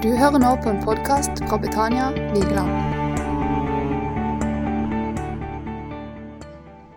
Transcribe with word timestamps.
Du 0.00 0.08
hører 0.16 0.40
nå 0.40 0.50
på 0.64 0.70
en 0.70 0.78
podkast 0.80 1.42
fra 1.44 1.58
Betania 1.60 2.06
Vigeland. 2.32 2.70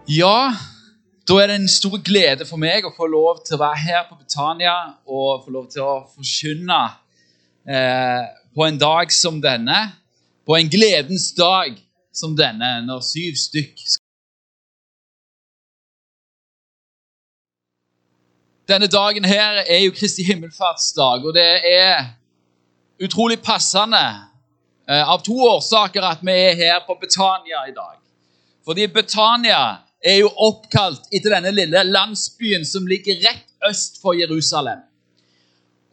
Ja, 0.07 0.53
da 1.27 1.39
er 1.41 1.51
det 1.51 1.57
en 1.57 1.67
stor 1.67 1.97
glede 1.99 2.47
for 2.47 2.61
meg 2.63 2.87
å 2.87 2.93
få 2.95 3.09
lov 3.11 3.41
til 3.43 3.57
å 3.57 3.59
være 3.65 3.81
her 3.81 4.07
på 4.07 4.15
Betania 4.21 4.77
og 5.03 5.43
få 5.43 5.51
lov 5.57 5.67
til 5.75 5.83
å 5.83 5.97
forkynne 6.13 6.79
eh, 7.67 8.23
på 8.55 8.69
en 8.69 8.79
dag 8.79 9.11
som 9.11 9.43
denne. 9.43 9.83
På 10.47 10.55
en 10.55 10.71
gledens 10.71 11.27
dag 11.35 11.75
som 12.15 12.39
denne, 12.39 12.71
når 12.87 13.03
syv 13.11 13.35
stykk 13.49 13.83
skal 13.83 14.01
Denne 18.71 18.87
dagen 18.87 19.25
her 19.27 19.65
er 19.67 19.89
jo 19.89 19.91
Kristi 19.91 20.23
himmelfartsdag, 20.23 21.25
og 21.27 21.33
det 21.35 21.49
er 21.67 22.13
utrolig 23.03 23.41
passende 23.43 24.01
eh, 24.89 25.09
av 25.09 25.23
to 25.25 25.35
årsaker 25.47 26.05
at 26.07 26.23
vi 26.23 26.31
er 26.31 26.55
her 26.59 26.85
på 26.87 26.95
Betania 27.01 27.65
i 27.69 27.75
dag. 27.75 27.99
Fordi 28.65 28.87
Betania 28.87 29.83
er 30.03 30.21
jo 30.21 30.31
oppkalt 30.47 31.07
etter 31.11 31.35
denne 31.35 31.51
lille 31.55 31.83
landsbyen 31.87 32.65
som 32.67 32.87
ligger 32.87 33.21
rett 33.23 33.47
øst 33.69 34.01
for 34.01 34.15
Jerusalem. 34.15 34.83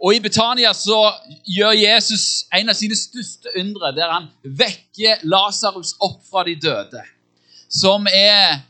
Og 0.00 0.14
I 0.14 0.20
Betania 0.24 0.72
så 0.72 0.98
gjør 1.44 1.76
Jesus 1.76 2.46
en 2.56 2.72
av 2.72 2.78
sine 2.78 2.96
største 2.96 3.52
undre, 3.60 3.92
der 3.92 4.08
han 4.08 4.30
vekker 4.44 5.26
Lasarus 5.28 5.92
opp 6.00 6.22
fra 6.30 6.44
de 6.48 6.54
døde. 6.56 7.02
Som 7.68 8.06
er, 8.08 8.62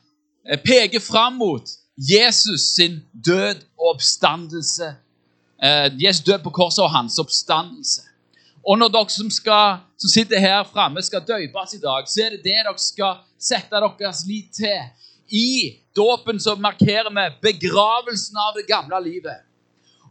eh, 0.44 0.58
peker 0.58 1.00
fram 1.00 1.38
mot 1.38 1.62
Jesus 1.96 2.74
sin 2.74 3.00
død 3.12 3.62
og 3.78 3.94
oppstandelse. 3.94 4.94
Eh, 5.62 5.90
Jesus 6.04 6.24
død 6.24 6.42
på 6.42 6.50
korset 6.50 6.82
og 6.82 6.90
hans 6.90 7.18
oppstandelse. 7.18 8.09
Og 8.66 8.78
når 8.78 8.92
dere 8.92 9.12
som, 9.12 9.30
skal, 9.32 9.80
som 9.96 10.12
sitter 10.12 10.40
her 10.40 10.64
framme, 10.68 11.02
skal 11.02 11.24
døpes 11.24 11.76
i 11.76 11.80
dag, 11.80 12.08
så 12.08 12.24
er 12.24 12.34
det 12.34 12.42
det 12.44 12.56
dere 12.58 12.74
skal 12.78 13.22
sette 13.40 13.80
deres 13.98 14.24
lit 14.28 14.50
til. 14.56 14.82
I 15.30 15.78
dåpen 15.96 16.40
så 16.42 16.56
markerer 16.58 17.08
vi 17.08 17.52
begravelsen 17.52 18.36
av 18.36 18.58
det 18.58 18.66
gamle 18.68 18.98
livet 19.04 19.46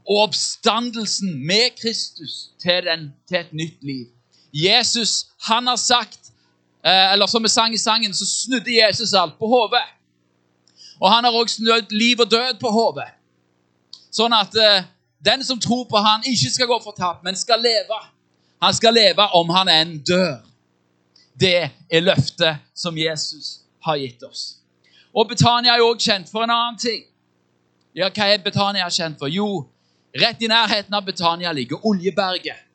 og 0.09 0.23
oppstandelsen 0.23 1.35
med 1.45 1.75
Kristus 1.77 2.49
til, 2.61 2.85
den, 2.87 3.11
til 3.27 3.37
et 3.43 3.53
nytt 3.53 3.83
liv. 3.85 4.07
Jesus, 4.53 5.27
han 5.45 5.67
har 5.67 5.75
sagt, 5.75 6.31
eh, 6.85 7.13
eller 7.13 7.27
som 7.27 7.43
vi 7.43 7.51
sang 7.51 7.73
i 7.73 7.77
sangen, 7.77 8.13
så 8.13 8.25
snudde 8.25 8.73
Jesus 8.73 9.13
alt 9.13 9.37
på 9.39 9.47
hodet. 9.47 9.85
Og 10.99 11.11
han 11.13 11.23
har 11.23 11.31
også 11.31 11.55
snudd 11.55 11.91
liv 11.91 12.19
og 12.19 12.31
død 12.31 12.57
på 12.59 12.71
hodet. 12.73 13.11
Sånn 14.11 14.33
at 14.33 14.55
uh, 14.57 14.87
den 15.21 15.43
som 15.45 15.59
tror 15.61 15.85
på 15.87 16.01
han, 16.01 16.25
ikke 16.25 16.49
skal 16.51 16.67
gå 16.67 16.79
fortapt, 16.83 17.21
men 17.23 17.37
skal 17.37 17.61
leve. 17.61 17.99
Han 18.61 18.73
skal 18.73 18.93
leve 18.93 19.27
om 19.33 19.49
han 19.55 19.71
enn 19.71 19.97
dør. 20.03 20.39
Det 21.39 21.69
er 21.69 22.03
løftet 22.03 22.59
som 22.75 22.97
Jesus 22.97 23.61
har 23.85 23.99
gitt 24.01 24.23
oss. 24.23 24.59
Og 25.15 25.29
Betania 25.29 25.77
er 25.77 25.83
også 25.83 26.11
kjent 26.11 26.31
for 26.31 26.43
en 26.43 26.51
annen 26.53 26.79
ting. 26.79 27.05
Ja, 27.95 28.09
Hva 28.11 28.27
er 28.29 28.43
Betania 28.43 28.89
kjent 28.91 29.17
for? 29.19 29.31
Jo, 29.31 29.65
rett 30.15 30.41
i 30.43 30.49
nærheten 30.51 30.93
av 30.93 31.05
Betania 31.07 31.51
ligger 31.55 31.85
Oljeberget. 31.87 32.65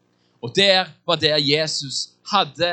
Og 0.42 0.52
der 0.56 0.88
var 1.06 1.20
der 1.20 1.38
Jesus 1.40 2.08
hadde 2.32 2.70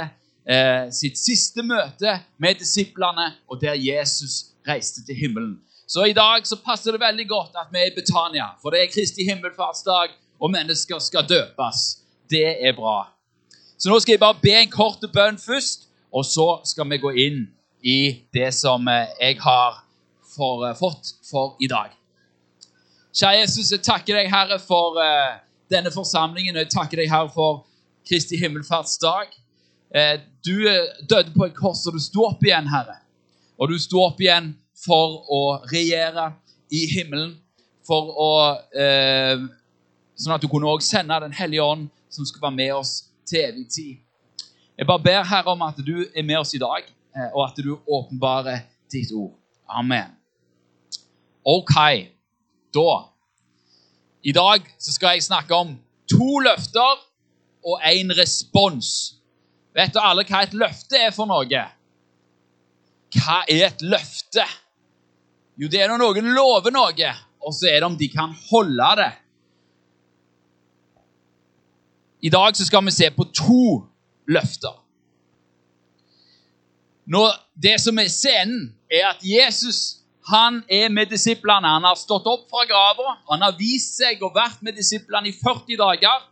eh, 0.48 0.90
sitt 0.92 1.20
siste 1.20 1.64
møte 1.64 2.18
med 2.38 2.60
disiplene, 2.60 3.34
og 3.48 3.62
der 3.62 3.78
Jesus 3.80 4.52
reiste 4.68 5.06
til 5.06 5.16
himmelen. 5.16 5.60
Så 5.88 6.04
i 6.08 6.16
dag 6.16 6.48
så 6.48 6.56
passer 6.56 6.96
det 6.96 7.02
veldig 7.04 7.28
godt 7.28 7.56
at 7.60 7.72
vi 7.72 7.80
er 7.80 7.92
i 7.92 7.96
Betania, 7.96 8.54
for 8.62 8.72
det 8.72 8.84
er 8.84 8.92
Kristi 8.92 9.28
himmelfartsdag, 9.28 10.16
og 10.40 10.52
mennesker 10.52 11.00
skal 11.00 11.28
døpes. 11.28 12.01
Det 12.32 12.68
er 12.68 12.76
bra. 12.76 13.12
Så 13.78 13.90
nå 13.90 14.00
skal 14.00 14.14
jeg 14.16 14.22
bare 14.22 14.40
be 14.42 14.54
en 14.56 14.72
kort 14.72 15.04
bønn 15.14 15.40
først, 15.42 15.88
og 16.14 16.26
så 16.26 16.48
skal 16.66 16.88
vi 16.92 17.00
gå 17.02 17.12
inn 17.26 17.42
i 17.84 18.22
det 18.34 18.52
som 18.54 18.88
eh, 18.88 19.10
jeg 19.20 19.40
har 19.42 19.82
for, 20.36 20.64
uh, 20.64 20.76
fått 20.78 21.16
for 21.28 21.58
i 21.60 21.68
dag. 21.68 21.92
Kjære 23.12 23.42
Jesus, 23.42 23.72
jeg 23.74 23.84
takker 23.84 24.16
deg, 24.16 24.30
Herre, 24.32 24.60
for 24.64 25.00
uh, 25.02 25.42
denne 25.72 25.92
forsamlingen. 25.92 26.56
Jeg 26.56 26.72
takker 26.72 27.02
deg, 27.02 27.10
Herre, 27.12 27.32
for 27.34 27.66
Kristi 28.08 28.40
himmelfartsdag. 28.40 29.34
Uh, 29.92 30.16
du 30.46 30.56
døde 31.10 31.34
på 31.36 31.50
et 31.50 31.58
kors, 31.58 31.84
og 31.88 31.98
du 31.98 32.04
sto 32.04 32.30
opp 32.30 32.46
igjen, 32.46 32.70
Herre. 32.72 33.02
Og 33.60 33.74
du 33.74 33.80
sto 33.82 34.06
opp 34.06 34.22
igjen 34.22 34.54
for 34.86 35.20
å 35.30 35.42
regjere 35.72 36.32
i 36.72 36.86
himmelen, 36.94 37.36
for 37.88 38.14
å 38.14 38.32
eh, 38.78 39.42
Sånn 40.22 40.36
at 40.36 40.44
du 40.44 40.48
kunne 40.52 40.70
også 40.70 41.00
sende 41.00 41.18
Den 41.24 41.34
hellige 41.34 41.66
ånd, 41.66 41.88
som 42.12 42.28
skal 42.28 42.42
være 42.48 42.58
med 42.60 42.72
oss 42.76 42.94
til 43.28 43.46
evig 43.46 43.68
tid. 43.72 44.00
Jeg 44.78 44.88
bare 44.88 45.04
ber 45.04 45.28
Herre 45.28 45.54
om 45.54 45.62
at 45.62 45.78
du 45.86 46.06
er 46.16 46.24
med 46.24 46.42
oss 46.42 46.54
i 46.54 46.62
dag, 46.62 46.88
eh, 47.16 47.30
og 47.34 47.46
at 47.48 47.60
du 47.64 47.78
åpenbarer 47.88 48.66
ditt 48.92 49.12
ord. 49.16 49.36
Amen. 49.70 50.12
Ok, 51.46 51.76
da 52.74 52.92
I 54.24 54.32
dag 54.32 54.68
så 54.78 54.94
skal 54.94 55.16
jeg 55.16 55.24
snakke 55.26 55.56
om 55.56 55.72
to 56.12 56.40
løfter 56.46 57.00
og 57.66 57.82
én 57.88 58.12
respons. 58.18 59.16
Vet 59.74 59.94
du 59.96 60.00
alle 60.02 60.26
hva 60.28 60.44
et 60.44 60.54
løfte 60.54 61.00
er 61.00 61.14
for 61.16 61.30
noe? 61.30 61.64
Hva 63.16 63.40
er 63.50 63.66
et 63.72 63.82
løfte? 63.82 64.46
Jo, 65.58 65.70
det 65.72 65.82
er 65.82 65.90
når 65.92 66.04
noen 66.04 66.30
lover 66.36 66.74
noe, 66.74 67.14
og 67.42 67.56
så 67.56 67.72
er 67.72 67.80
det 67.80 67.90
om 67.90 67.98
de 67.98 68.10
kan 68.12 68.36
holde 68.52 68.92
det. 69.02 69.12
I 72.22 72.30
dag 72.30 72.56
skal 72.56 72.86
vi 72.86 72.92
se 72.92 73.10
på 73.16 73.26
to 73.34 73.66
løfter. 74.30 74.78
Nå, 77.12 77.24
det 77.58 77.80
som 77.82 77.98
er 78.00 78.12
scenen, 78.14 78.70
er 78.92 79.10
at 79.10 79.24
Jesus 79.26 80.02
han 80.30 80.62
er 80.70 80.90
med 80.94 81.10
disiplene. 81.10 81.68
Han 81.68 81.84
har 81.84 81.98
stått 81.98 82.28
opp 82.30 82.46
fra 82.50 82.66
grava, 82.70 83.16
han 83.32 83.42
har 83.42 83.56
vist 83.58 83.98
seg 83.98 84.22
og 84.22 84.36
vært 84.36 84.62
med 84.62 84.78
disiplene 84.78 85.32
i 85.32 85.34
40 85.34 85.80
dager. 85.82 86.28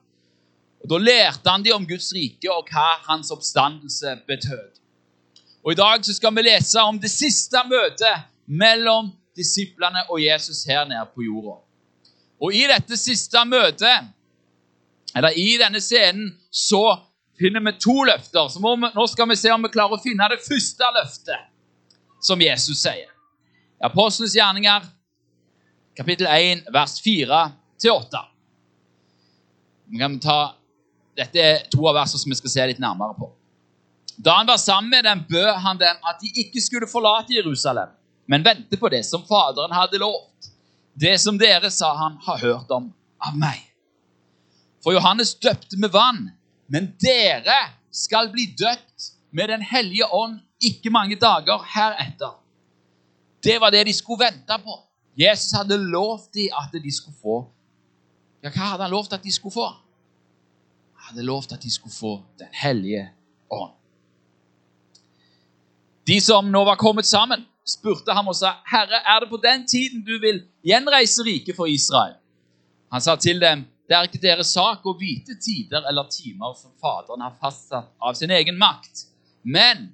Og 0.80 0.90
Da 0.90 0.98
lærte 1.02 1.50
han 1.50 1.64
dem 1.66 1.76
om 1.76 1.88
Guds 1.88 2.12
rike 2.16 2.52
og 2.54 2.70
hva 2.70 3.00
hans 3.10 3.32
oppstandelse 3.34 4.20
betød. 4.28 4.78
Og 5.66 5.74
I 5.74 5.80
dag 5.80 6.06
så 6.06 6.14
skal 6.16 6.36
vi 6.36 6.46
lese 6.46 6.80
om 6.80 7.00
det 7.00 7.12
siste 7.12 7.60
møtet 7.68 8.30
mellom 8.46 9.12
disiplene 9.36 10.06
og 10.10 10.22
Jesus 10.24 10.64
her 10.70 10.86
nede 10.88 11.10
på 11.16 11.26
jorda. 11.26 11.58
Og 12.40 12.56
I 12.56 12.64
dette 12.72 12.96
siste 12.98 13.42
møtet, 13.46 14.08
eller 15.16 15.38
i 15.38 15.58
denne 15.58 15.82
scenen, 15.82 16.34
så 16.52 17.00
finner 17.40 17.64
vi 17.66 17.76
to 17.80 18.04
løfter. 18.04 18.50
Så 18.52 18.60
vi, 18.60 18.92
nå 18.96 19.08
skal 19.08 19.30
vi 19.30 19.38
se 19.40 19.52
om 19.54 19.64
vi 19.64 19.72
klarer 19.74 19.98
å 19.98 20.04
finne 20.04 20.28
det 20.32 20.42
første 20.46 20.92
løftet 20.98 21.48
som 22.22 22.42
Jesus 22.42 22.84
sier. 22.84 23.10
I 23.80 23.88
Apostelens 23.88 24.36
gjerninger, 24.36 24.86
kapittel 25.98 26.28
1, 26.28 26.66
vers 26.74 26.98
4-8. 27.06 28.24
Vi 29.90 30.02
kan 30.02 30.20
ta, 30.22 30.40
Dette 31.18 31.42
er 31.44 31.64
to 31.72 31.82
av 31.90 31.98
versene 31.98 32.22
som 32.22 32.32
vi 32.32 32.38
skal 32.38 32.52
se 32.54 32.66
litt 32.70 32.82
nærmere 32.84 33.16
på. 33.18 33.32
Da 34.20 34.38
han 34.38 34.48
var 34.48 34.60
sammen 34.60 34.92
med 34.92 35.08
dem, 35.08 35.24
bød 35.30 35.54
han 35.64 35.80
dem 35.80 35.98
at 36.08 36.20
de 36.22 36.30
ikke 36.44 36.62
skulle 36.64 36.88
forlate 36.92 37.34
Jerusalem, 37.34 37.92
men 38.28 38.44
vente 38.46 38.78
på 38.78 38.92
det 38.92 39.02
som 39.08 39.24
Faderen 39.28 39.74
hadde 39.74 40.02
lovt. 40.02 40.52
Det 41.00 41.16
som 41.24 41.38
dere, 41.40 41.72
sa 41.72 41.94
han, 41.96 42.18
har 42.26 42.44
hørt 42.44 42.72
om 42.76 42.92
av 43.24 43.36
meg. 43.40 43.69
For 44.84 44.96
Johannes 44.96 45.36
døpte 45.36 45.78
med 45.78 45.92
vann, 45.92 46.30
men 46.68 46.94
dere 47.02 47.58
skal 47.92 48.32
bli 48.32 48.46
døpt 48.60 49.14
med 49.32 49.48
Den 49.48 49.62
hellige 49.62 50.06
ånd 50.14 50.40
ikke 50.64 50.90
mange 50.90 51.16
dager 51.16 51.64
heretter. 51.76 52.40
Det 53.44 53.60
var 53.62 53.70
det 53.72 53.86
de 53.88 53.94
skulle 53.94 54.26
vente 54.26 54.58
på. 54.64 54.80
Jesus 55.20 55.52
hadde 55.58 55.78
lovt 55.78 56.34
dem 56.34 56.56
at 56.56 56.84
de 56.84 56.92
skulle 56.96 57.18
få 57.22 57.48
Ja, 58.44 58.50
hva 58.56 58.72
hadde 58.72 58.86
han 58.86 58.92
lovt 58.92 59.14
at 59.14 59.24
de 59.24 59.32
skulle 59.36 59.54
få? 59.54 59.68
Han 59.68 61.10
hadde 61.10 61.26
lovt 61.28 61.52
at 61.52 61.64
de 61.64 61.72
skulle 61.72 61.94
få 61.94 62.24
Den 62.40 62.48
hellige 62.54 63.10
ånd. 63.52 63.74
De 66.08 66.22
som 66.22 66.46
nå 66.46 66.64
var 66.66 66.76
kommet 66.76 67.06
sammen, 67.06 67.44
spurte 67.68 68.14
ham 68.14 68.28
og 68.28 68.36
sa, 68.36 68.54
'Herre, 68.66 69.02
er 69.06 69.20
det 69.20 69.30
på 69.30 69.38
den 69.38 69.68
tiden 69.68 70.06
du 70.06 70.20
vil 70.20 70.48
gjenreise 70.66 71.24
riket 71.24 71.56
for 71.56 71.66
Israel?' 71.66 72.16
Han 72.92 73.02
sa 73.02 73.16
til 73.16 73.42
dem, 73.42 73.66
'Det 73.90 73.98
er 73.98 74.06
ikke 74.06 74.22
deres 74.22 74.52
sak 74.54 74.84
å 74.86 74.94
vite 75.00 75.34
tider 75.42 75.88
eller 75.90 76.06
timer 76.14 76.54
som 76.54 76.70
Faderen 76.78 77.24
har 77.26 77.34
fastsatt 77.42 77.90
av 77.98 78.14
sin 78.14 78.30
egen 78.30 78.58
makt.' 78.58 79.08
'Men 79.44 79.90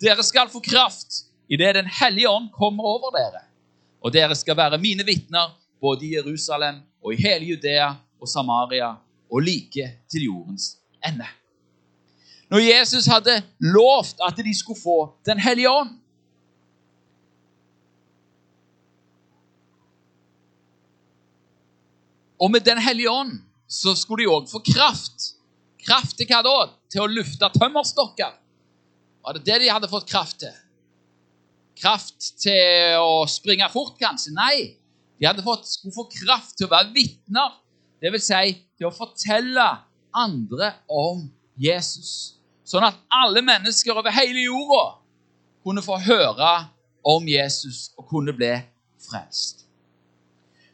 dere 0.00 0.22
skal 0.22 0.50
få 0.52 0.60
kraft 0.60 1.24
idet 1.48 1.74
Den 1.74 1.88
hellige 1.88 2.28
ånd 2.28 2.52
kommer 2.52 2.84
over 2.84 3.16
dere.' 3.16 3.46
'Og 4.04 4.12
dere 4.12 4.36
skal 4.36 4.56
være 4.56 4.78
mine 4.78 5.04
vitner 5.04 5.56
både 5.80 6.04
i 6.04 6.14
Jerusalem 6.14 6.82
og 7.02 7.14
i 7.14 7.22
hele 7.22 7.48
Judea 7.54 7.94
og 8.20 8.28
Samaria 8.28 8.96
og 9.32 9.40
like 9.40 9.90
til 10.12 10.28
jordens 10.28 10.76
ende.' 11.00 11.32
når 12.50 12.58
Jesus 12.64 13.06
hadde 13.06 13.42
lovt 13.60 14.20
at 14.24 14.36
de 14.36 14.54
skulle 14.58 14.80
få 14.80 14.98
Den 15.26 15.38
hellige 15.38 15.70
ånd. 15.70 15.90
Og 22.38 22.50
med 22.50 22.64
Den 22.66 22.78
hellige 22.78 23.10
ånd 23.10 23.40
så 23.68 23.94
skulle 23.98 24.24
de 24.24 24.32
òg 24.32 24.48
få 24.50 24.62
kraft. 24.64 25.34
Kraft 25.84 26.16
til 26.18 26.28
hva 26.30 26.40
da? 26.44 26.56
Til 26.90 27.04
å 27.04 27.10
lufte 27.10 27.50
tømmerstokker. 27.58 28.32
Var 29.24 29.36
det 29.36 29.44
det 29.44 29.58
de 29.64 29.72
hadde 29.72 29.90
fått 29.90 30.08
kraft 30.08 30.38
til? 30.40 30.54
Kraft 31.78 32.32
til 32.42 32.98
å 32.98 33.26
springe 33.30 33.68
fort, 33.70 33.98
kanskje? 34.00 34.32
Nei. 34.34 34.78
De 35.18 35.26
hadde 35.26 35.44
fått, 35.44 35.66
skulle 35.68 35.94
få 35.94 36.06
kraft 36.10 36.56
til 36.58 36.68
å 36.68 36.72
være 36.72 36.94
vitner. 36.94 37.58
Vil 38.00 38.20
si 38.22 38.54
til 38.78 38.88
å 38.88 38.94
fortelle 38.94 39.66
andre 40.14 40.72
om 40.86 41.26
Jesus. 41.58 42.38
Sånn 42.68 42.86
at 42.86 42.98
alle 43.10 43.42
mennesker 43.42 43.96
over 43.96 44.14
hele 44.14 44.46
jorda 44.46 44.98
kunne 45.66 45.82
få 45.84 45.98
høre 46.04 46.52
om 47.08 47.26
Jesus 47.28 47.88
og 47.98 48.08
kunne 48.10 48.34
bli 48.36 48.52
frelst. 49.08 49.66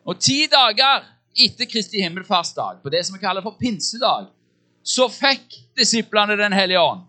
Og 0.05 0.20
Ti 0.20 0.44
dager 0.52 1.06
etter 1.35 1.67
Kristi 1.71 2.03
himmelfartsdag, 2.03 2.83
på 2.83 2.91
det 2.93 3.05
som 3.07 3.17
vi 3.17 3.23
kaller 3.23 3.43
for 3.43 3.59
pinsedag, 3.59 4.29
så 4.85 5.09
fikk 5.09 5.59
disiplene 5.77 6.37
Den 6.37 6.53
hellige 6.53 6.81
ånd. 6.81 7.05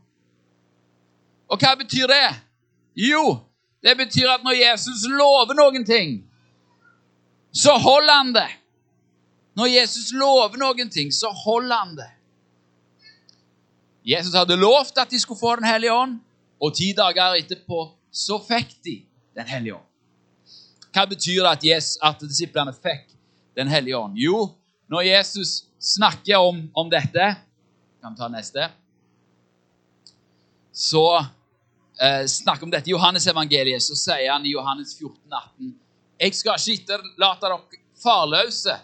Og 1.52 1.62
hva 1.62 1.76
betyr 1.78 2.08
det? 2.10 2.30
Jo, 2.96 3.38
det 3.84 3.98
betyr 3.98 4.32
at 4.32 4.44
når 4.44 4.58
Jesus 4.58 5.04
lover 5.12 5.54
noen 5.58 5.86
ting, 5.86 6.24
så 7.54 7.76
holder 7.78 8.14
han 8.14 8.34
det. 8.36 8.50
Når 9.56 9.72
Jesus 9.72 10.12
lover 10.16 10.58
noen 10.60 10.90
ting, 10.92 11.12
så 11.14 11.30
holder 11.30 11.76
han 11.76 11.96
det. 12.00 12.12
Jesus 14.06 14.36
hadde 14.38 14.58
lovt 14.60 14.98
at 15.02 15.10
de 15.10 15.20
skulle 15.20 15.40
få 15.40 15.56
Den 15.56 15.68
hellige 15.70 15.94
ånd, 15.94 16.20
og 16.62 16.74
ti 16.76 16.92
dager 16.98 17.38
etterpå 17.40 17.88
så 18.12 18.40
fikk 18.42 18.76
de 18.86 19.02
Den 19.36 19.48
hellige 19.48 19.76
ånd. 19.76 19.88
Hva 20.96 21.04
betyr 21.12 21.42
det 21.44 21.52
at, 21.52 21.64
Jesus, 21.68 21.98
at 22.02 22.22
disiplene 22.24 22.72
fikk 22.74 23.15
Den 23.56 23.68
hellige 23.72 23.98
ånd? 23.98 24.18
Jo, 24.20 24.50
når 24.92 25.02
Jesus 25.02 25.64
snakker 25.80 26.38
om, 26.38 26.70
om 26.74 26.90
dette 26.90 27.36
Kan 28.02 28.14
vi 28.14 28.20
ta 28.20 28.28
neste? 28.30 28.68
Så 30.76 31.06
eh, 32.02 32.26
snakker 32.28 32.68
om 32.68 32.72
dette 32.74 32.90
i 32.90 32.94
Johannes-evangeliet, 32.94 33.82
så 33.82 33.96
sier 33.98 34.28
han 34.34 34.46
i 34.46 34.52
Johannes 34.52 34.92
14, 35.00 35.16
18 35.32 35.72
Jeg 36.20 36.36
skal 36.36 36.60
ikke 36.60 37.00
etterlate 37.00 37.48
dere 37.48 37.80
farløse. 38.04 38.76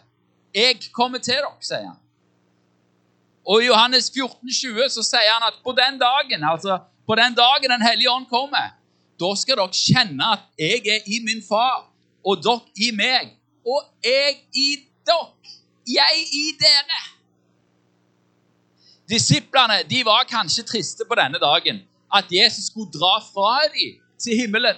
Jeg 0.55 0.79
kommer 0.95 1.19
til 1.19 1.37
dere, 1.37 1.51
sier 1.63 1.85
han. 1.91 1.99
Og 3.45 3.63
i 3.63 3.67
Johannes 3.67 4.09
14, 4.13 4.39
20 4.47 4.89
så 4.95 5.03
sier 5.05 5.29
han 5.33 5.45
at 5.49 5.59
på 5.63 5.73
den 5.77 5.99
dagen, 6.01 6.43
altså 6.43 6.79
på 7.07 7.15
den 7.19 7.35
dagen 7.35 7.69
Den 7.75 7.85
hellige 7.85 8.11
ånd 8.11 8.25
kommer, 8.29 8.73
da 9.19 9.29
skal 9.35 9.59
dere 9.59 9.75
kjenne 9.75 10.33
at 10.37 10.47
jeg 10.57 10.81
er 10.87 11.05
i 11.05 11.21
min 11.25 11.43
far, 11.45 11.87
og 12.25 12.41
dere 12.43 12.61
i 12.77 12.91
meg, 12.95 13.35
og 13.65 13.83
jeg 14.03 14.37
i 14.53 14.69
dere. 15.05 15.27
Jeg 15.87 16.27
i 16.33 16.45
dere. 16.59 17.01
Disiplene 19.09 19.81
de 19.89 20.05
var 20.05 20.23
kanskje 20.29 20.63
triste 20.63 21.05
på 21.07 21.17
denne 21.19 21.39
dagen, 21.41 21.81
at 22.13 22.25
Jesus 22.31 22.71
skulle 22.71 22.91
dra 22.91 23.19
fra 23.19 23.67
dem 23.73 23.99
til 24.19 24.37
himmelen. 24.37 24.77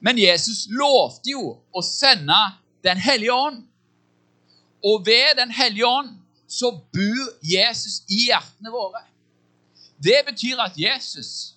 Men 0.00 0.18
Jesus 0.18 0.66
lovte 0.70 1.30
jo 1.32 1.56
å 1.72 1.82
sende 1.82 2.36
Den 2.84 3.00
hellige 3.02 3.34
ånd. 3.34 3.64
Og 4.84 5.06
ved 5.06 5.34
Den 5.36 5.50
hellige 5.50 5.86
ånd 5.86 6.12
så 6.48 6.70
bor 6.70 7.30
Jesus 7.42 8.04
i 8.06 8.28
hjertene 8.28 8.70
våre. 8.70 9.02
Det 9.98 10.20
betyr 10.28 10.60
at 10.62 10.76
Jesus 10.78 11.56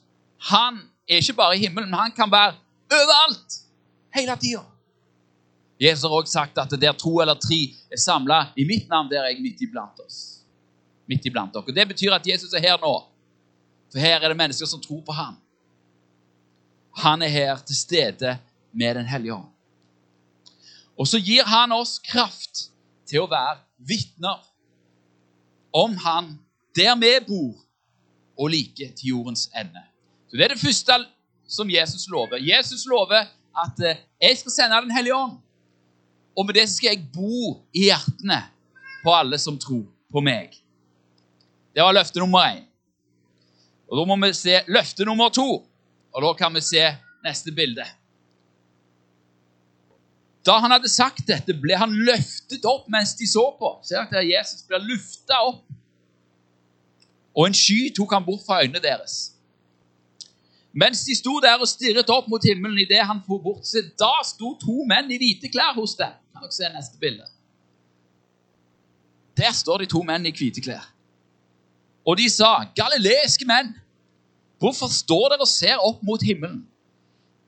han 0.50 0.80
er 1.10 1.20
ikke 1.20 1.34
bare 1.34 1.58
i 1.58 1.60
himmelen, 1.60 1.90
men 1.90 2.00
han 2.00 2.12
kan 2.16 2.32
være 2.32 2.56
overalt 2.92 3.60
hele 4.16 4.36
tida. 4.42 4.64
Jesus 5.80 6.04
har 6.04 6.16
også 6.16 6.32
sagt 6.32 6.58
at 6.58 6.74
der 6.82 6.94
to 6.94 7.20
eller 7.24 7.38
tre 7.40 7.60
er 7.92 7.98
samla 7.98 8.40
i 8.58 8.66
mitt 8.68 8.90
navn, 8.90 9.08
der 9.12 9.24
er 9.24 9.32
jeg 9.32 9.42
midt 9.42 9.62
iblant 9.64 10.00
oss. 10.04 10.42
Midt 11.08 11.26
iblant 11.26 11.54
dere. 11.54 11.76
Det 11.76 11.88
betyr 11.88 12.14
at 12.14 12.28
Jesus 12.28 12.54
er 12.54 12.60
her 12.60 12.78
nå. 12.82 12.94
For 13.92 14.00
her 14.00 14.20
er 14.20 14.28
det 14.30 14.38
mennesker 14.38 14.68
som 14.68 14.82
tror 14.82 15.02
på 15.06 15.16
ham. 15.16 15.38
Han 17.00 17.24
er 17.24 17.32
her 17.32 17.64
til 17.64 17.76
stede 17.76 18.38
med 18.72 18.96
Den 18.96 19.06
hellige 19.06 19.34
ånd. 19.34 19.48
Og 21.00 21.08
så 21.08 21.18
gir 21.18 21.48
han 21.48 21.72
oss 21.72 21.98
kraft 22.04 22.70
til 23.08 23.24
å 23.24 23.32
være 23.32 23.62
vitner 23.78 24.44
om 25.72 25.96
han 26.04 26.36
der 26.76 26.96
vi 27.00 27.12
bor, 27.28 27.56
og 28.40 28.52
like 28.52 28.92
til 28.96 29.08
jordens 29.16 29.50
ende. 29.56 29.82
Så 30.30 30.38
Det 30.38 30.44
er 30.44 30.54
det 30.54 30.60
første 30.60 30.94
som 31.48 31.70
Jesus 31.70 32.08
lover. 32.08 32.38
Jesus 32.38 32.86
lover 32.86 33.26
at 33.64 33.80
eh, 33.84 33.98
jeg 34.22 34.38
skal 34.38 34.52
sende 34.52 34.82
Den 34.82 34.96
hellige 34.96 35.16
ånd. 35.16 35.40
Og 36.38 36.46
med 36.46 36.56
det 36.56 36.68
skal 36.72 36.94
jeg 36.94 37.08
bo 37.14 37.60
i 37.74 37.90
hjertene 37.90 38.42
på 39.04 39.14
alle 39.16 39.40
som 39.42 39.58
tror 39.60 39.86
på 40.12 40.24
meg. 40.24 40.54
Det 41.76 41.84
var 41.86 41.96
løfte 41.96 42.22
nummer 42.22 42.46
én. 42.50 42.66
Og 43.90 43.98
Da 43.98 44.06
må 44.06 44.18
vi 44.22 44.34
se 44.38 44.62
løfte 44.68 45.06
nummer 45.06 45.30
to. 45.34 45.66
Og 46.14 46.22
da 46.22 46.34
kan 46.34 46.54
vi 46.54 46.62
se 46.62 46.84
neste 47.26 47.52
bilde. 47.52 47.86
Da 50.46 50.58
han 50.60 50.72
hadde 50.72 50.90
sagt 50.90 51.28
dette, 51.28 51.54
ble 51.54 51.76
han 51.78 51.92
løftet 51.94 52.66
opp 52.66 52.88
mens 52.90 53.16
de 53.20 53.28
så 53.30 53.44
på. 53.60 53.76
Ser 53.86 54.08
dere 54.10 54.26
Jesus 54.26 54.64
blir 54.68 54.82
løfta 54.82 55.42
opp. 55.46 55.66
Og 57.36 57.48
en 57.48 57.56
sky 57.56 57.90
tok 57.96 58.14
han 58.16 58.26
bort 58.26 58.46
fra 58.46 58.62
øynene 58.64 58.82
deres. 58.84 59.36
Mens 60.74 61.02
de 61.06 61.16
sto 61.18 61.40
der 61.42 61.58
og 61.58 61.68
stirret 61.68 62.10
opp 62.14 62.28
mot 62.30 62.44
himmelen 62.46 62.78
idet 62.84 63.02
han 63.08 63.22
for 63.26 63.42
bort, 63.42 63.66
se, 63.66 63.82
da 63.98 64.12
sto 64.26 64.54
to 64.62 64.84
menn 64.90 65.10
i 65.10 65.18
hvite 65.18 65.50
klær 65.50 65.74
hos 65.78 65.96
dem. 65.98 66.14
Kan 66.34 66.46
dere 66.46 66.54
se 66.54 66.70
neste 66.74 67.00
bilde? 67.02 67.26
Der 69.40 69.54
står 69.56 69.82
de 69.82 69.90
to 69.90 70.04
menn 70.06 70.28
i 70.30 70.34
hvite 70.36 70.62
klær. 70.62 70.86
Og 72.06 72.18
de 72.18 72.30
sa, 72.30 72.66
'Galileiske 72.76 73.46
menn, 73.46 73.74
hvorfor 74.60 74.88
står 74.88 75.30
dere 75.34 75.46
og 75.46 75.52
ser 75.52 75.78
opp 75.78 76.04
mot 76.04 76.22
himmelen?' 76.22 76.66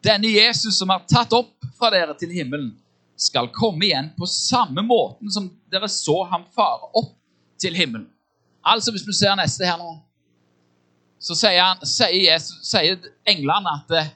Denne 0.02 0.32
Jesus 0.34 0.80
som 0.82 0.90
er 0.90 1.04
tatt 1.06 1.34
opp 1.34 1.54
fra 1.78 1.92
dere 1.94 2.16
til 2.18 2.32
himmelen, 2.34 2.72
skal 3.18 3.52
komme 3.54 3.86
igjen 3.86 4.10
på 4.18 4.26
samme 4.26 4.82
måten 4.82 5.30
som 5.30 5.50
dere 5.70 5.90
så 5.94 6.24
ham 6.32 6.48
fare 6.56 6.90
opp 6.98 7.14
til 7.62 7.76
himmelen. 7.78 8.08
Altså, 8.66 8.92
hvis 8.92 9.06
vi 9.06 9.14
ser 9.14 9.36
neste 9.38 9.66
her 9.66 9.78
nå, 9.78 9.92
så 11.22 11.38
sier, 11.38 11.62
han, 11.62 11.86
sier, 11.86 12.18
Jesus, 12.26 12.64
sier 12.66 12.98
englene 13.30 13.76
at 13.78 13.94
eh, 13.94 14.12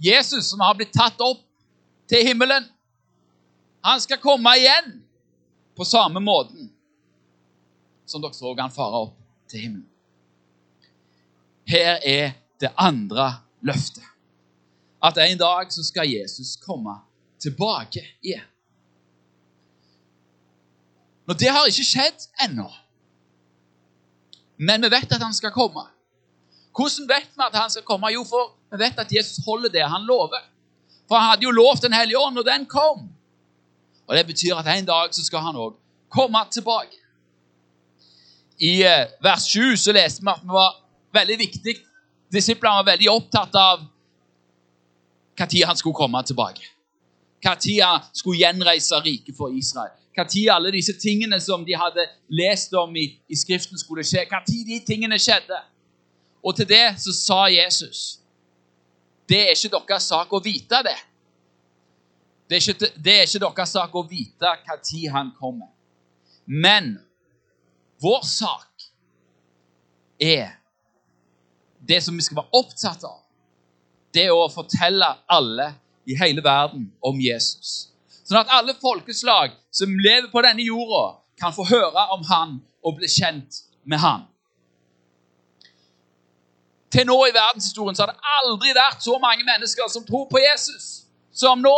Jesus, 0.00 0.48
som 0.48 0.62
har 0.64 0.74
blitt 0.78 0.94
tatt 0.96 1.20
opp 1.20 1.42
til 2.08 2.24
himmelen, 2.24 2.64
han 3.84 4.00
skal 4.00 4.20
komme 4.20 4.52
igjen 4.56 4.94
på 5.76 5.84
samme 5.88 6.20
måten 6.24 6.70
som 8.10 8.22
dere 8.24 8.34
så 8.34 8.54
han 8.58 8.72
fare 8.74 9.04
opp 9.04 9.16
til 9.50 9.66
himmelen. 9.66 9.86
Her 11.70 12.00
er 12.02 12.32
det 12.60 12.72
andre 12.76 13.28
løftet. 13.62 14.04
At 15.00 15.16
en 15.22 15.38
dag 15.38 15.70
så 15.72 15.84
skal 15.86 16.10
Jesus 16.10 16.56
komme 16.60 16.98
tilbake 17.40 18.02
igjen. 18.20 18.44
Nå, 21.28 21.34
Det 21.34 21.48
har 21.48 21.68
ikke 21.68 21.86
skjedd 21.86 22.26
ennå. 22.44 22.66
Men 24.58 24.82
vi 24.82 24.90
vet 24.92 25.12
at 25.12 25.22
han 25.22 25.34
skal 25.36 25.54
komme. 25.54 25.86
Hvordan 26.76 27.08
vet 27.08 27.30
vi 27.36 27.46
at 27.46 27.56
han 27.58 27.70
skal 27.70 27.82
komme? 27.82 28.12
Jo, 28.14 28.24
for 28.24 28.54
vi 28.70 28.78
vet 28.84 28.98
at 28.98 29.12
Jesus 29.12 29.44
holder 29.46 29.68
det 29.68 29.84
han 29.88 30.06
lover. 30.06 30.42
For 31.08 31.18
han 31.18 31.30
hadde 31.30 31.42
jo 31.42 31.50
lovt 31.50 31.82
Den 31.82 31.92
hellige 31.92 32.18
ånd, 32.18 32.38
og 32.38 32.44
den 32.46 32.66
kom. 32.66 33.08
Og 34.06 34.16
Det 34.16 34.26
betyr 34.26 34.54
at 34.56 34.78
en 34.78 34.86
dag 34.86 35.14
så 35.14 35.24
skal 35.24 35.38
han 35.38 35.56
òg 35.56 35.74
komme 36.08 36.38
tilbake. 36.50 36.96
I 38.60 38.82
eh, 38.82 39.06
vers 39.22 39.42
7 39.42 39.76
så 39.76 39.92
leste 39.92 40.22
vi 40.22 40.30
at 40.30 40.42
det 40.42 40.52
var 40.52 40.74
veldig 41.12 41.38
viktig 41.38 41.76
Disiplene 42.30 42.76
var 42.76 42.86
veldig 42.92 43.08
opptatt 43.10 43.56
av 43.58 43.80
når 45.40 45.66
han 45.66 45.76
skulle 45.76 45.96
komme 45.96 46.22
tilbake. 46.22 46.62
Når 47.42 47.82
han 47.82 48.04
skulle 48.12 48.38
gjenreise 48.38 49.00
riket 49.02 49.34
for 49.36 49.48
Israel. 49.48 49.96
Når 50.16 50.52
alle 50.52 50.70
disse 50.70 50.92
tingene 51.00 51.40
som 51.40 51.64
de 51.64 51.74
hadde 51.74 52.06
lest 52.28 52.74
om 52.74 52.96
i, 52.96 53.06
i 53.28 53.36
Skriften, 53.36 53.78
skulle 53.78 54.04
skje. 54.04 54.26
Når 54.30 54.44
de 54.46 54.80
tingene 54.86 55.18
skjedde. 55.18 55.58
Og 56.42 56.56
til 56.56 56.68
det 56.68 56.86
så 57.02 57.12
sa 57.12 57.40
Jesus 57.52 58.18
Det 59.28 59.40
er 59.40 59.54
ikke 59.54 59.78
deres 59.78 60.08
sak 60.10 60.32
å 60.32 60.40
vite 60.42 60.82
det. 60.82 60.96
Det 62.50 62.56
er 62.58 62.64
ikke, 62.64 62.88
det 62.96 63.14
er 63.14 63.28
ikke 63.28 63.44
deres 63.44 63.74
sak 63.76 63.94
å 63.94 64.02
vite 64.02 64.54
når 64.66 65.12
han 65.14 65.30
kommer. 65.38 65.68
Men 66.46 66.96
vår 68.02 68.24
sak 68.26 68.88
er 70.18 70.56
det 71.78 72.02
som 72.02 72.16
vi 72.16 72.24
skal 72.26 72.40
være 72.40 72.58
opptatt 72.58 73.04
av 73.06 73.20
det 74.14 74.26
er 74.26 74.34
å 74.34 74.48
fortelle 74.50 75.06
alle 75.30 75.70
i 76.08 76.16
hele 76.18 76.42
verden 76.42 76.88
om 77.06 77.20
Jesus. 77.22 77.90
Sånn 78.26 78.40
at 78.40 78.50
alle 78.54 78.74
folkeslag 78.78 79.54
som 79.74 79.94
lever 80.02 80.30
på 80.32 80.42
denne 80.42 80.64
jorda, 80.66 81.20
kan 81.40 81.54
få 81.56 81.64
høre 81.70 82.02
om 82.12 82.24
han 82.28 82.58
og 82.84 82.98
bli 82.98 83.08
kjent 83.08 83.62
med 83.88 84.02
han. 84.02 84.26
Til 86.90 87.06
nå 87.06 87.16
i 87.26 87.34
verdenshistorien 87.34 87.96
så 87.96 88.02
har 88.06 88.12
det 88.12 88.32
aldri 88.40 88.74
vært 88.74 89.04
så 89.04 89.18
mange 89.22 89.46
mennesker 89.46 89.90
som 89.92 90.06
tror 90.06 90.26
på 90.30 90.42
Jesus 90.42 91.06
som 91.32 91.62
nå. 91.62 91.76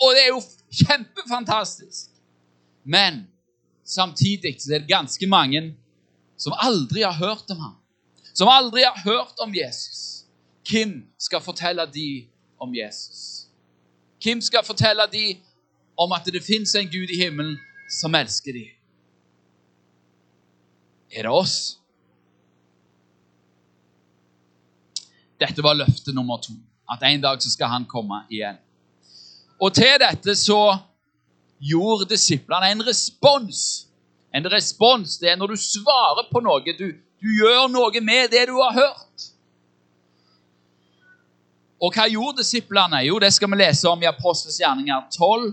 Og 0.00 0.14
det 0.16 0.24
er 0.26 0.32
jo 0.34 0.42
kjempefantastisk. 0.82 2.10
Men 2.84 3.24
samtidig 3.84 4.56
så 4.60 4.74
er 4.74 4.84
det 4.84 4.92
ganske 4.92 5.26
mange 5.26 5.62
som 6.40 6.56
aldri 6.56 7.02
har 7.04 7.16
hørt 7.16 7.50
om 7.52 7.60
ham, 7.60 7.76
som 8.34 8.48
aldri 8.48 8.84
har 8.86 8.96
hørt 9.04 9.40
om 9.44 9.52
Jesus, 9.54 10.24
hvem 10.70 11.04
skal 11.18 11.40
fortelle 11.40 11.84
de 11.92 12.28
om 12.60 12.74
Jesus? 12.74 13.48
Hvem 14.22 14.40
skal 14.40 14.64
fortelle 14.64 15.04
de 15.12 15.40
om 15.96 16.12
at 16.12 16.28
det 16.32 16.44
fins 16.44 16.74
en 16.74 16.88
Gud 16.88 17.12
i 17.12 17.22
himmelen 17.22 17.58
som 18.00 18.14
elsker 18.14 18.52
de? 18.52 18.66
Er 21.10 21.26
det 21.26 21.32
oss? 21.32 21.79
Dette 25.40 25.62
var 25.64 25.78
løfte 25.78 26.12
nummer 26.12 26.40
to. 26.42 26.52
At 26.90 27.02
en 27.06 27.22
dag 27.22 27.42
så 27.42 27.50
skal 27.52 27.70
han 27.72 27.86
komme 27.88 28.24
igjen. 28.30 28.58
Og 29.60 29.74
til 29.74 29.96
dette 30.00 30.34
så 30.36 30.78
gjorde 31.60 32.08
disiplene 32.10 32.72
en 32.72 32.84
respons. 32.86 33.86
En 34.34 34.46
respons 34.52 35.18
det 35.20 35.32
er 35.32 35.38
når 35.40 35.54
du 35.54 35.60
svarer 35.60 36.28
på 36.30 36.42
noe. 36.44 36.76
Du, 36.78 36.86
du 36.92 37.28
gjør 37.40 37.68
noe 37.72 38.02
med 38.04 38.30
det 38.32 38.46
du 38.50 38.56
har 38.60 38.76
hørt. 38.76 39.28
Og 41.80 41.94
hva 41.96 42.06
gjorde 42.12 42.42
disiplene? 42.42 43.00
Jo, 43.08 43.18
det 43.20 43.32
skal 43.32 43.48
vi 43.52 43.60
lese 43.60 43.88
om 43.88 44.02
i 44.02 44.08
Apostels 44.08 44.58
gjerninger 44.60 45.06
12, 45.16 45.52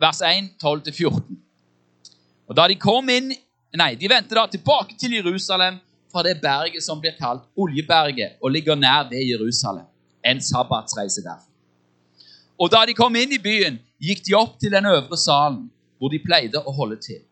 vers 0.00 0.20
1, 0.22 0.52
12-14. 0.62 1.40
Og 2.46 2.56
da 2.56 2.68
de 2.70 2.78
kom 2.78 3.10
inn 3.10 3.32
Nei, 3.72 3.94
de 3.96 4.04
vendte 4.04 4.36
da 4.36 4.42
tilbake 4.52 4.92
til 5.00 5.14
Jerusalem 5.16 5.78
fra 6.12 6.22
det 6.22 6.40
berget 6.42 6.84
som 6.84 7.00
blir 7.00 7.16
kalt 7.18 7.42
Oljeberget, 7.56 8.36
og 8.42 8.50
ligger 8.50 8.74
nær 8.74 9.08
ved 9.10 9.24
Jerusalem. 9.32 9.86
En 10.24 10.40
sabbatsreise 10.40 11.22
der. 11.22 11.40
Og 12.58 12.70
da 12.70 12.84
de 12.86 12.94
kom 12.94 13.16
inn 13.16 13.32
i 13.32 13.40
byen, 13.42 13.80
gikk 13.98 14.22
de 14.26 14.36
opp 14.38 14.58
til 14.60 14.70
den 14.70 14.86
øvre 14.86 15.16
salen, 15.18 15.70
hvor 15.98 16.12
de 16.12 16.20
pleide 16.22 16.60
å 16.62 16.74
holde 16.74 17.00
til. 17.02 17.22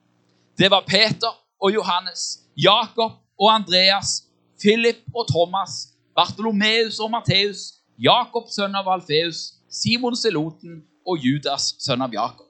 Det 0.58 0.70
var 0.70 0.84
Peter 0.86 1.32
og 1.60 1.74
Johannes, 1.74 2.40
Jakob 2.56 3.12
og 3.38 3.48
Andreas, 3.52 4.24
Philip 4.60 5.00
og 5.14 5.28
Thomas, 5.28 5.92
Bartolomeus 6.16 6.98
og 7.00 7.10
Matteus, 7.10 7.80
Jakob 7.98 8.48
sønn 8.50 8.74
av 8.74 8.88
Alfeus, 8.88 9.60
Simon 9.70 10.16
Seloten 10.16 10.80
og 11.06 11.20
Judas 11.24 11.74
sønn 11.80 12.02
av 12.02 12.14
Jakob. 12.14 12.48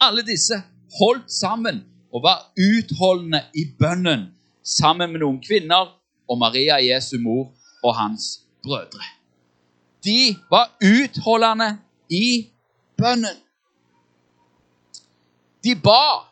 Alle 0.00 0.24
disse 0.26 0.58
holdt 0.98 1.30
sammen 1.32 1.84
og 2.12 2.24
var 2.24 2.50
utholdende 2.56 3.42
i 3.54 3.64
bønnen 3.78 4.30
sammen 4.66 5.12
med 5.12 5.22
noen 5.22 5.38
kvinner 5.42 5.94
og 6.26 6.38
Maria 6.38 6.80
Jesu 6.82 7.16
mor 7.22 7.52
og 7.84 7.94
hans 7.94 8.42
brødre. 8.62 9.04
De 10.04 10.36
var 10.50 10.72
utholdende 10.82 11.78
i 12.10 12.50
bønnen. 12.98 13.38
De 15.64 15.74
ba. 15.74 16.26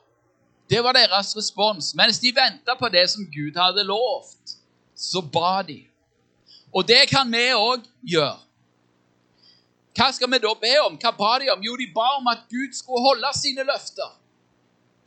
Det 0.70 0.82
var 0.82 0.92
deres 0.92 1.36
respons. 1.36 1.94
Mens 1.94 2.18
de 2.18 2.32
venta 2.34 2.74
på 2.78 2.88
det 2.88 3.06
som 3.10 3.26
Gud 3.26 3.58
hadde 3.58 3.84
lovt, 3.86 4.58
så 4.96 5.20
ba 5.20 5.62
de. 5.62 5.82
Og 6.74 6.88
det 6.88 7.06
kan 7.10 7.30
vi 7.30 7.50
òg 7.54 7.82
gjøre. 8.02 8.38
Hva 9.94 10.10
skal 10.10 10.30
vi 10.30 10.40
da 10.42 10.50
be 10.58 10.72
om? 10.82 10.96
Hva 10.98 11.12
ba 11.14 11.36
de 11.38 11.52
om? 11.52 11.62
Jo, 11.62 11.76
de 11.78 11.86
ba 11.94 12.16
om 12.18 12.26
at 12.30 12.46
Gud 12.50 12.74
skulle 12.74 13.02
holde 13.02 13.30
sine 13.38 13.62
løfter. 13.62 14.10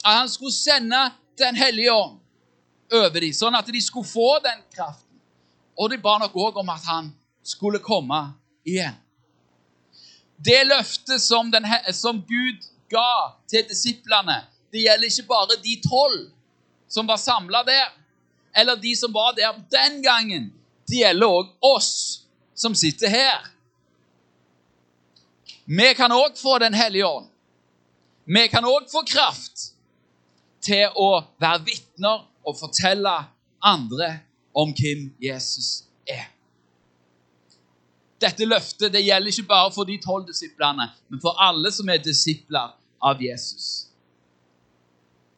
At 0.06 0.14
han 0.22 0.30
skulle 0.30 0.56
sende 0.56 1.12
Den 1.38 1.56
hellige 1.56 1.94
ånd 1.94 2.18
over 2.94 3.20
dem, 3.22 3.34
sånn 3.36 3.56
at 3.58 3.68
de 3.72 3.82
skulle 3.84 4.08
få 4.08 4.38
den 4.44 4.62
kraften. 4.76 5.20
Og 5.78 5.92
de 5.92 6.00
ba 6.02 6.18
nok 6.22 6.36
òg 6.36 6.58
om 6.62 6.70
at 6.74 6.86
han 6.90 7.12
skulle 7.46 7.82
komme 7.84 8.20
igjen. 8.68 8.96
Det 10.38 10.60
løftet 10.68 11.22
som, 11.22 11.50
den, 11.52 11.66
som 11.94 12.22
Gud 12.22 12.66
ga 12.92 13.34
til 13.50 13.66
disiplene, 13.70 14.44
det 14.72 14.84
gjelder 14.86 15.10
ikke 15.10 15.30
bare 15.30 15.58
de 15.64 15.76
tolv 15.86 16.28
som 16.88 17.08
var 17.10 17.20
samla 17.22 17.64
der, 17.68 17.90
eller 18.58 18.78
de 18.80 18.94
som 18.96 19.14
var 19.14 19.34
der 19.38 19.58
den 19.72 20.02
gangen. 20.04 20.52
Det 20.88 21.02
gjelder 21.02 21.28
òg 21.28 21.50
oss 21.66 21.92
som 22.58 22.76
sitter 22.76 23.12
her. 23.12 23.50
Vi 25.68 25.94
kan 25.98 26.12
òg 26.12 26.38
få 26.40 26.60
Den 26.60 26.74
hellige 26.74 27.06
ånd. 27.06 27.28
Vi 28.26 28.48
kan 28.48 28.66
òg 28.66 28.88
få 28.92 29.04
kraft 29.08 29.74
til 30.64 30.90
å 30.96 31.24
være 31.40 31.64
vitner 31.68 32.24
og 32.48 32.56
fortelle 32.60 33.12
andre 33.64 34.20
om 34.56 34.72
hvem 34.72 35.10
Jesus 35.22 35.84
er. 36.08 36.30
Dette 38.22 38.48
løftet 38.48 38.94
det 38.94 39.04
gjelder 39.06 39.30
ikke 39.30 39.50
bare 39.50 39.74
for 39.76 39.86
de 39.86 40.00
tolv 40.02 40.26
disiplene, 40.28 40.88
men 41.10 41.22
for 41.22 41.38
alle 41.44 41.72
som 41.72 41.90
er 41.90 42.02
disipler 42.02 42.72
av 43.04 43.20
Jesus. 43.22 43.90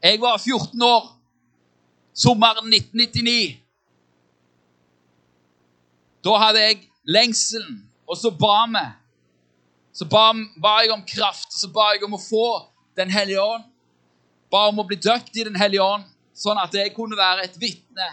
Jeg 0.04 0.22
var 0.22 0.38
14 0.38 0.82
år 0.86 1.10
sommeren 2.16 2.72
1999. 2.72 3.58
Da 6.24 6.38
hadde 6.39 6.63
jeg 6.63 6.80
lengselen, 7.04 7.82
og 8.08 8.16
så 8.18 8.32
ba 8.32 8.63
vi. 8.72 8.86
Så 9.92 10.08
ba, 10.08 10.30
ba 10.62 10.78
jeg 10.84 10.94
om 10.94 11.04
kraft, 11.04 11.51
så 11.51 11.68
ba 11.68 11.92
jeg 11.96 12.06
om 12.08 12.16
å 12.16 12.22
få 12.22 12.48
Den 12.96 13.12
hellige 13.12 13.39
ånd 13.39 13.63
ba 14.51 14.66
om 14.70 14.82
å 14.82 14.86
bli 14.88 14.98
døpt 15.00 15.38
i 15.38 15.46
Den 15.48 15.58
hellige 15.60 15.86
ånd, 15.86 16.06
sånn 16.39 16.60
at 16.62 16.74
jeg 16.75 16.93
kunne 16.96 17.17
være 17.19 17.46
et 17.48 17.58
vitne 17.60 18.08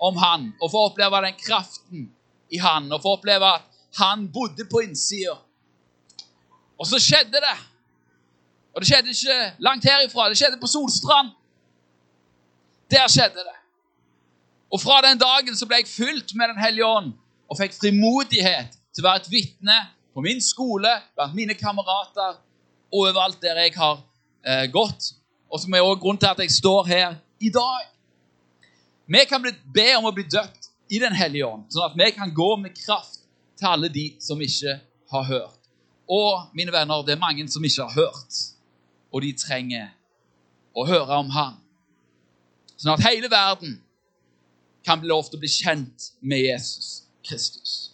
om 0.00 0.16
Han 0.20 0.50
og 0.60 0.70
få 0.72 0.86
oppleve 0.90 1.20
den 1.26 1.36
kraften 1.40 2.08
i 2.52 2.60
Han 2.60 2.90
og 2.92 3.02
få 3.04 3.16
oppleve 3.18 3.54
at 3.56 3.66
Han 4.00 4.28
bodde 4.32 4.66
på 4.70 4.84
innsida. 4.84 5.36
Og 6.80 6.86
så 6.86 7.00
skjedde 7.02 7.40
det. 7.42 7.56
Og 8.72 8.80
det 8.80 8.88
skjedde 8.88 9.12
ikke 9.12 9.38
langt 9.66 9.84
herifra. 9.84 10.28
Det 10.30 10.38
skjedde 10.38 10.60
på 10.60 10.70
Solstrand. 10.70 11.32
Der 12.90 13.08
skjedde 13.10 13.42
det. 13.44 13.56
Og 14.70 14.80
fra 14.80 15.00
den 15.02 15.18
dagen 15.18 15.56
så 15.58 15.66
ble 15.66 15.82
jeg 15.82 15.90
fylt 15.90 16.34
med 16.38 16.52
Den 16.52 16.62
hellige 16.62 16.86
ånd 16.86 17.16
og 17.50 17.58
fikk 17.58 17.74
frimodighet 17.80 18.76
til 18.94 19.02
å 19.02 19.08
være 19.08 19.24
et 19.24 19.32
vitne 19.32 19.78
på 20.14 20.22
min 20.22 20.38
skole, 20.42 20.92
blant 21.18 21.34
mine 21.34 21.56
kamerater 21.58 22.36
og 22.36 23.00
overalt 23.02 23.40
der 23.42 23.58
jeg 23.58 23.74
har 23.74 23.98
eh, 24.46 24.68
gått 24.70 25.10
og 25.50 25.58
som 25.58 25.74
er 25.74 25.82
også 25.82 26.00
grunnen 26.00 26.22
til 26.22 26.30
at 26.30 26.42
jeg 26.44 26.54
står 26.54 26.86
her 26.86 27.18
i 27.40 27.50
dag. 27.50 27.88
Vi 29.06 29.24
kan 29.28 29.42
be 29.74 29.88
om 29.98 30.06
å 30.06 30.14
bli 30.14 30.24
døpt 30.28 30.68
i 30.90 30.98
Den 30.98 31.14
hellige 31.14 31.46
ånd, 31.46 31.68
sånn 31.70 31.86
at 31.86 31.98
vi 31.98 32.10
kan 32.14 32.32
gå 32.34 32.48
med 32.58 32.74
kraft 32.74 33.20
til 33.58 33.68
alle 33.70 33.88
de 33.92 34.06
som 34.22 34.40
ikke 34.42 34.80
har 35.12 35.26
hørt. 35.28 35.58
Og 36.10 36.50
mine 36.54 36.72
venner, 36.74 37.04
det 37.06 37.14
er 37.14 37.22
mange 37.22 37.46
som 37.50 37.64
ikke 37.64 37.86
har 37.86 37.94
hørt, 37.94 38.38
og 39.14 39.22
de 39.22 39.30
trenger 39.38 39.92
å 40.74 40.86
høre 40.86 41.20
om 41.22 41.30
Han. 41.34 41.60
Sånn 42.74 42.96
at 42.96 43.04
hele 43.06 43.30
verden 43.30 43.78
kan 44.86 44.98
bli 44.98 45.10
lov 45.10 45.28
til 45.28 45.38
å 45.38 45.44
bli 45.44 45.50
kjent 45.52 46.10
med 46.20 46.42
Jesus 46.42 47.04
Kristus. 47.26 47.92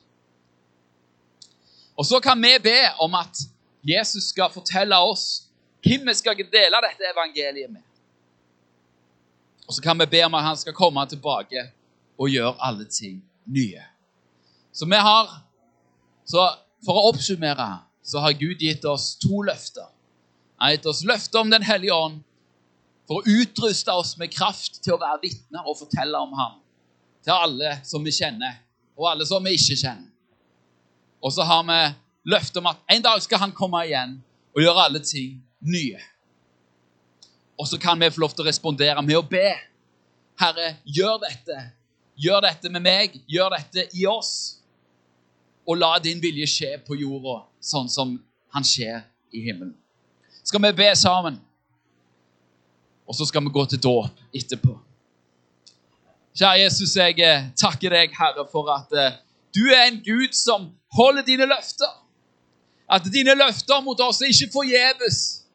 Og 1.97 2.07
så 2.07 2.21
kan 2.21 2.41
vi 2.41 2.53
be 2.63 2.79
om 3.03 3.17
at 3.19 3.45
Jesus 3.87 4.31
skal 4.33 4.53
fortelle 4.53 4.97
oss 5.05 5.47
hvem 5.85 6.09
vi 6.09 6.15
skal 6.17 6.37
dele 6.39 6.81
dette 6.85 7.13
evangeliet 7.13 7.73
med. 7.73 7.85
Og 9.67 9.75
så 9.75 9.83
kan 9.83 9.99
vi 9.99 10.07
be 10.07 10.23
om 10.27 10.35
at 10.39 10.47
han 10.47 10.57
skal 10.57 10.77
komme 10.77 11.03
tilbake 11.11 11.69
og 12.19 12.31
gjøre 12.31 12.55
alle 12.63 12.87
ting 12.91 13.19
nye. 13.45 13.83
Så 14.73 14.87
vi 14.87 14.97
har, 14.97 15.43
så 16.27 16.49
For 16.87 16.95
å 16.95 17.09
oppsummere 17.09 17.81
så 18.05 18.21
har 18.23 18.37
Gud 18.39 18.61
gitt 18.63 18.85
oss 18.87 19.17
to 19.19 19.41
løfter. 19.43 19.89
Han 20.61 20.69
har 20.69 20.77
gitt 20.77 20.87
oss 20.87 21.01
løfter 21.09 21.41
om 21.41 21.51
Den 21.51 21.65
hellige 21.67 21.95
ånd 21.95 22.21
for 23.09 23.19
å 23.19 23.41
utruste 23.41 23.91
oss 23.97 24.13
med 24.21 24.31
kraft 24.31 24.83
til 24.85 24.95
å 24.95 25.01
være 25.01 25.23
vitner 25.25 25.67
og 25.67 25.79
fortelle 25.81 26.21
om 26.21 26.35
ham 26.37 26.61
til 27.27 27.35
alle 27.35 27.73
som 27.87 28.05
vi 28.07 28.13
kjenner, 28.15 28.61
og 28.95 29.09
alle 29.11 29.27
som 29.27 29.43
vi 29.43 29.57
ikke 29.57 29.79
kjenner. 29.81 30.11
Og 31.19 31.33
så 31.35 31.47
har 31.47 31.65
vi 31.67 31.79
løftet 32.31 32.61
om 32.61 32.69
at 32.71 32.83
en 32.95 33.03
dag 33.03 33.23
skal 33.25 33.43
han 33.43 33.55
komme 33.57 33.83
igjen 33.89 34.19
og 34.55 34.63
gjøre 34.63 34.85
alle 34.87 35.03
ting 35.03 35.41
nye. 35.67 35.99
Og 37.57 37.69
så 37.69 37.79
kan 37.81 38.01
vi 38.01 38.11
få 38.11 38.21
lov 38.21 38.35
til 38.37 38.45
å 38.45 38.49
respondere 38.49 39.03
med 39.03 39.17
å 39.17 39.25
be. 39.25 39.49
Herre, 40.41 40.77
gjør 40.85 41.19
dette. 41.25 41.57
Gjør 42.21 42.45
dette 42.45 42.71
med 42.73 42.85
meg. 42.85 43.17
Gjør 43.29 43.57
dette 43.57 43.89
i 43.97 44.07
oss. 44.09 44.61
Og 45.67 45.79
la 45.81 45.97
din 46.03 46.21
vilje 46.23 46.47
skje 46.51 46.77
på 46.87 46.99
jorda 47.01 47.41
sånn 47.65 47.89
som 47.91 48.15
han 48.55 48.65
skjer 48.65 49.01
i 49.35 49.43
himmelen. 49.49 49.75
Skal 50.47 50.63
vi 50.63 50.73
be 50.79 50.91
sammen? 50.97 51.41
Og 53.07 53.15
så 53.15 53.27
skal 53.27 53.43
vi 53.43 53.55
gå 53.55 53.65
til 53.71 53.81
dåp 53.83 54.21
etterpå. 54.35 54.77
Kjære 56.37 56.61
Jesus, 56.61 56.93
jeg 56.99 57.17
eh, 57.25 57.47
takker 57.57 57.95
deg, 57.95 58.13
Herre, 58.13 58.45
for 58.53 58.69
at 58.69 58.91
eh, 58.93 59.15
du 59.57 59.63
er 59.73 59.87
en 59.87 60.03
Gud 60.05 60.35
som 60.37 60.69
holder 60.93 61.25
dine 61.25 61.47
løfter. 61.49 61.93
At 62.93 63.07
dine 63.11 63.35
løfter 63.35 63.81
mot 63.83 64.01
oss 64.05 64.21
er 64.21 64.31
ikke 64.35 64.53
forgjeves. 64.53 65.46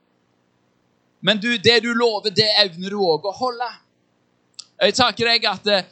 Men 1.21 1.37
du, 1.37 1.57
det 1.57 1.79
du 1.85 1.93
lover, 1.93 2.33
det 2.33 2.49
evner 2.63 2.93
du 2.93 2.99
òg 3.01 3.25
å 3.29 3.33
holde. 3.37 3.69
Jeg 4.81 4.97
takker 4.97 5.29
deg 5.29 5.45
at 5.45 5.67
eh, 5.69 5.89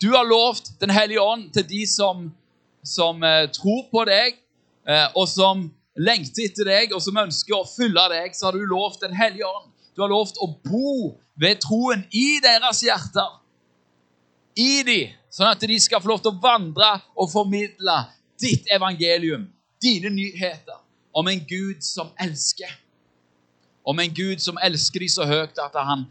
du 0.00 0.10
har 0.14 0.24
lovt 0.28 0.72
Den 0.80 0.92
hellige 0.92 1.20
ånd 1.20 1.50
til 1.52 1.66
de 1.68 1.82
som, 1.88 2.26
som 2.84 3.22
eh, 3.24 3.44
tror 3.52 3.84
på 3.92 4.04
deg, 4.08 4.38
eh, 4.88 5.06
og 5.12 5.28
som 5.28 5.66
lengter 5.96 6.48
etter 6.48 6.68
deg, 6.68 6.94
og 6.96 7.04
som 7.04 7.20
ønsker 7.20 7.56
å 7.58 7.68
følge 7.68 8.06
deg. 8.12 8.36
Så 8.36 8.48
har 8.48 8.56
du 8.56 8.64
lovt 8.64 9.04
Den 9.04 9.16
hellige 9.16 9.48
ånd 9.48 9.72
Du 9.96 10.04
har 10.04 10.12
lovt 10.12 10.40
å 10.44 10.50
bo 10.64 11.16
ved 11.40 11.60
troen 11.64 12.06
i 12.12 12.38
deres 12.44 12.82
hjerter. 12.84 13.36
I 14.56 14.80
dem, 14.88 15.12
sånn 15.28 15.52
at 15.52 15.60
de 15.68 15.76
skal 15.80 16.00
få 16.00 16.14
lov 16.14 16.24
til 16.24 16.32
å 16.32 16.40
vandre 16.40 16.94
og 17.12 17.28
formidle 17.28 17.96
ditt 18.40 18.68
evangelium, 18.72 19.44
dine 19.80 20.08
nyheter, 20.12 20.80
om 21.12 21.28
en 21.28 21.42
Gud 21.48 21.84
som 21.84 22.08
elsker. 22.20 22.72
Om 23.86 24.02
en 24.02 24.14
Gud 24.14 24.42
som 24.42 24.58
elsker 24.62 25.04
dem 25.04 25.12
så 25.12 25.26
høyt 25.28 25.58
at 25.62 25.76
han 25.78 26.06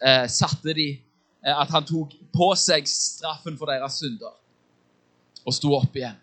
eh, 0.00 0.26
satte 0.32 0.72
dem 0.72 0.96
eh, 1.44 1.54
At 1.54 1.70
han 1.72 1.84
tok 1.84 2.14
på 2.32 2.48
seg 2.56 2.88
straffen 2.88 3.58
for 3.60 3.70
deres 3.70 4.00
synder 4.00 4.36
og 5.40 5.54
sto 5.56 5.70
opp 5.72 5.94
igjen. 5.96 6.18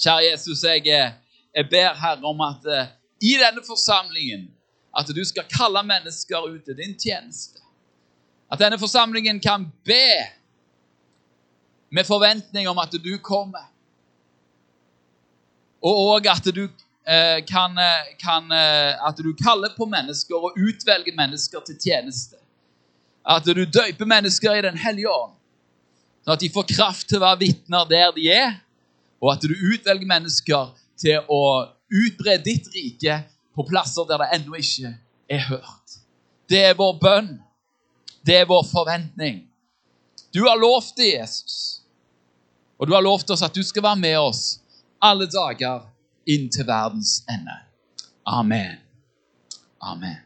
Kjære 0.00 0.30
Jesus, 0.30 0.62
jeg, 0.64 0.86
eh, 0.88 1.12
jeg 1.54 1.68
ber 1.70 1.98
Herre 2.00 2.24
om 2.24 2.40
at 2.44 2.64
eh, 2.66 2.92
i 3.20 3.34
denne 3.40 3.62
forsamlingen 3.66 4.48
at 4.94 5.10
du 5.10 5.20
skal 5.26 5.46
kalle 5.50 5.82
mennesker 5.86 6.48
ut 6.48 6.64
til 6.64 6.78
din 6.78 6.96
tjeneste. 6.98 7.60
At 8.52 8.60
denne 8.62 8.78
forsamlingen 8.78 9.40
kan 9.42 9.66
be 9.84 10.08
med 11.94 12.06
forventning 12.06 12.68
om 12.68 12.78
at 12.78 12.92
du 12.92 13.12
kommer. 13.22 13.70
Og 15.84 16.14
òg 16.14 16.28
at 16.30 16.48
du 16.54 16.68
kan, 17.46 17.78
eh, 17.78 18.16
kan 18.18 18.52
eh, 18.52 19.06
At 19.06 19.16
du 19.16 19.34
kaller 19.36 19.74
på 19.76 19.86
mennesker 19.86 20.36
og 20.36 20.56
utvelger 20.56 21.16
mennesker 21.16 21.60
til 21.66 21.76
tjeneste. 21.76 22.36
At 23.24 23.44
du 23.44 23.64
døyper 23.64 24.08
mennesker 24.08 24.56
i 24.56 24.62
Den 24.64 24.76
hellige 24.76 25.10
ånd, 25.12 25.36
sånn 26.24 26.36
at 26.36 26.40
de 26.40 26.50
får 26.52 26.66
kraft 26.72 27.08
til 27.08 27.20
å 27.20 27.24
være 27.24 27.40
vitner 27.44 27.86
der 27.88 28.12
de 28.16 28.28
er, 28.32 28.58
og 29.20 29.32
at 29.32 29.44
du 29.44 29.52
utvelger 29.52 30.08
mennesker 30.08 30.72
til 31.00 31.24
å 31.28 31.44
utbre 31.92 32.36
ditt 32.44 32.68
rike 32.74 33.22
på 33.54 33.64
plasser 33.68 34.08
der 34.08 34.24
det 34.24 34.30
ennå 34.38 34.58
ikke 34.60 34.92
er 35.30 35.46
hørt. 35.48 35.98
Det 36.48 36.60
er 36.70 36.76
vår 36.76 36.98
bønn. 37.00 37.32
Det 38.24 38.36
er 38.40 38.48
vår 38.48 38.64
forventning. 38.68 39.44
Du 40.34 40.42
har 40.48 40.56
lovt 40.60 40.96
det, 40.96 41.12
Jesus. 41.14 41.80
Og 42.80 42.88
du 42.88 42.94
har 42.96 43.04
lovt 43.04 43.30
oss 43.30 43.44
at 43.44 43.54
du 43.54 43.62
skal 43.64 43.84
være 43.84 44.00
med 44.00 44.18
oss 44.18 44.44
alle 45.04 45.28
dager 45.30 45.84
inn 46.26 46.50
til 46.50 46.66
verdens 46.66 47.24
ende. 47.30 47.56
Amen. 48.26 48.76
Amen. 49.80 50.16